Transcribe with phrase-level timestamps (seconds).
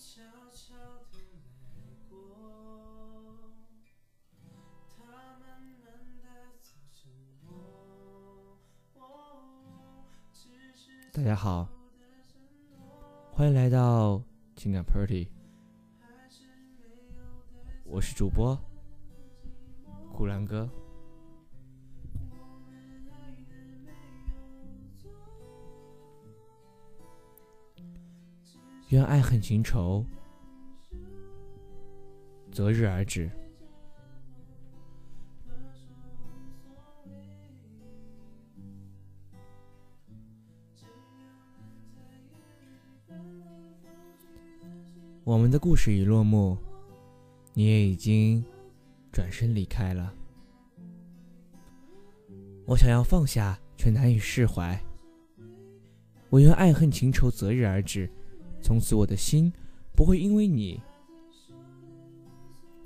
[0.00, 0.22] 悄
[0.54, 0.74] 悄
[1.12, 1.18] 的
[1.76, 2.16] 来过，
[4.88, 5.04] 他
[5.38, 5.92] 慢慢
[6.22, 6.26] 的
[6.62, 7.12] 走进
[7.46, 8.56] 我
[11.12, 11.68] 大家好，
[13.30, 14.22] 欢迎来到
[14.56, 15.28] 情感 Party，
[17.84, 18.58] 我是主播
[20.14, 20.66] 古兰哥。
[28.90, 30.04] 愿爱恨情仇
[32.50, 33.30] 择日而止。
[45.22, 46.58] 我们的故事已落幕，
[47.54, 48.44] 你也已经
[49.12, 50.12] 转身离开了。
[52.66, 54.76] 我想要放下，却难以释怀。
[56.28, 58.10] 我愿爱恨情仇择日而止，
[58.62, 59.52] 从此我的心
[59.94, 60.80] 不会因为你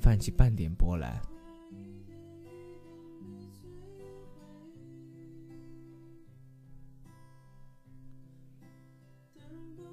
[0.00, 1.20] 泛起半点波澜。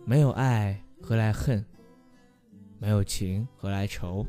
[0.05, 1.63] 没有爱，何来恨？
[2.79, 4.25] 没有情，何来愁？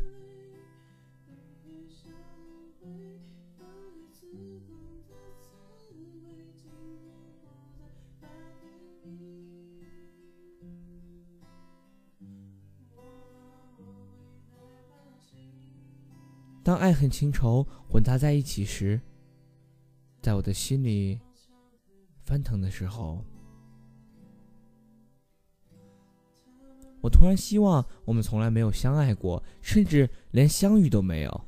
[16.70, 19.00] 当爱恨情仇混杂在一起时，
[20.22, 21.18] 在我的心里
[22.22, 23.24] 翻腾的时候。
[27.00, 31.40] 我突然希望我们从来没有相爱过，甚至连相遇都没有。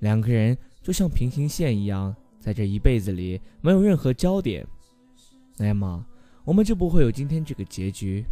[0.00, 4.66] 两个人就像平行线一样，在这一辈子里没有任何焦点，
[5.56, 6.04] 那么
[6.44, 8.24] 我们就不会有今天这个结局，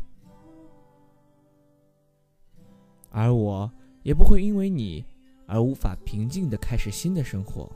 [3.10, 3.70] 而我
[4.02, 5.04] 也不会因为你
[5.46, 7.70] 而无法平静的开始新的生活。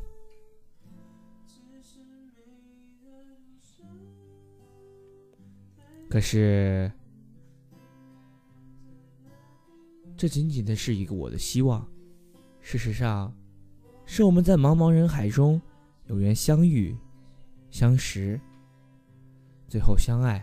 [6.09, 6.91] 可是。
[10.19, 11.87] 这仅仅的是一个我的希望，
[12.63, 13.31] 事实上，
[14.07, 15.61] 是我们在茫茫人海中
[16.07, 16.97] 有缘相遇、
[17.71, 18.41] 相识，
[19.69, 20.43] 最后相爱。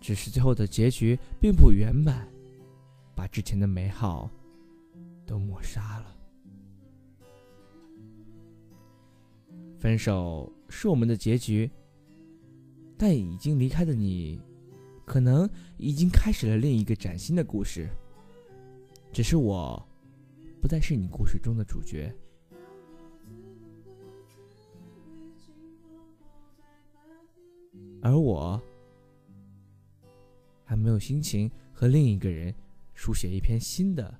[0.00, 2.28] 只是最后的结局并不圆满，
[3.34, 4.30] 之前的美好
[5.26, 6.16] 都抹杀了。
[9.76, 11.68] 分手是我们的结局，
[12.96, 14.40] 但已经离开的你。
[15.04, 17.90] 可能已经开始了另一个崭新的故事，
[19.12, 19.84] 只是我
[20.62, 22.14] 不再是你故事中的主角，
[28.00, 28.62] 而我
[30.64, 32.54] 还没有心情和另一个人
[32.94, 34.14] 书写一篇新的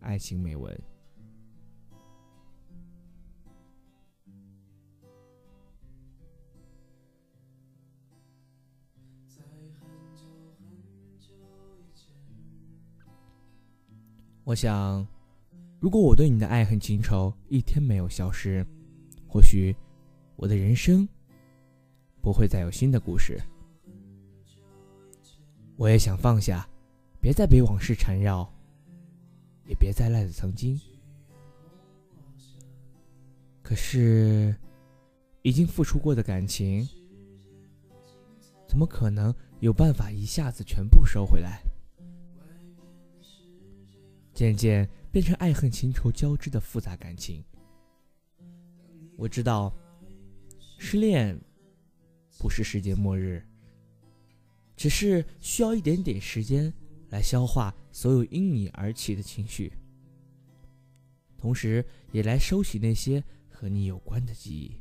[0.00, 0.80] 爱情美文。
[14.44, 15.06] 我想，
[15.80, 18.66] 如果我对你的爱恨情仇一天没有消失，
[19.26, 19.74] 或许
[20.36, 21.08] 我的人生
[22.20, 23.40] 不会再有新的故事。
[25.76, 26.68] 我也想放下，
[27.22, 28.52] 别再被往事缠绕，
[29.68, 30.78] 也别再赖着曾经。
[33.62, 34.52] 可是，
[35.42, 36.86] 已经付出过的感情，
[38.66, 41.62] 怎么可能有办法一下子全部收回来？
[44.34, 47.44] 渐渐变成爱恨情仇交织的复杂感情。
[49.16, 49.72] 我知道，
[50.76, 51.40] 失恋
[52.40, 53.46] 不是世界末日，
[54.74, 56.72] 只是需要一点点时间
[57.12, 59.70] 来消化所有因你而起的情绪，
[61.36, 64.78] 同时也来收起那些和你有关的记忆。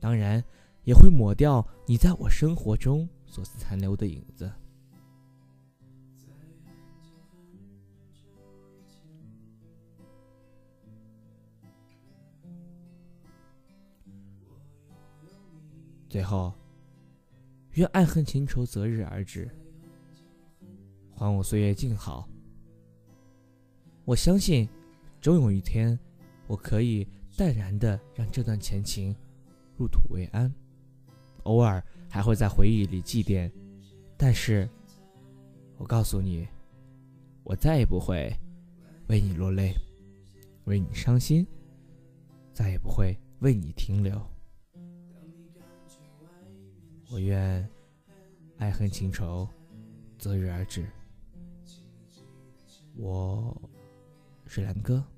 [0.00, 0.42] 当然，
[0.82, 4.52] 也会抹掉你在我生活中所残留的影子。
[16.08, 16.52] 最后，
[17.74, 19.48] 愿爱恨情仇择日而止，
[21.16, 22.28] 还我岁月静好。
[24.04, 24.68] 我相信，
[25.20, 25.98] 终有一天，
[26.46, 27.06] 我可以
[27.36, 29.14] 淡然的让这段前情
[29.78, 30.52] 入土为安，
[31.44, 33.50] 偶尔还会在回忆里祭奠，
[34.16, 34.68] 但是，
[35.78, 36.46] 我告诉你，
[37.42, 38.30] 我再也不会
[39.08, 39.72] 为你落泪，
[40.64, 41.46] 为你伤心，
[42.52, 44.20] 再也不会为你停留。
[47.10, 47.66] 我愿
[48.58, 49.48] 爱恨情仇，
[50.18, 50.86] 择日而止。
[52.96, 53.60] 我
[54.46, 55.13] 是蓝哥。